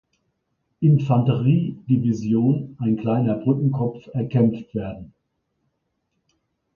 [0.79, 5.13] Infanterie-Division ein kleiner Brückenkopf erkämpft werden.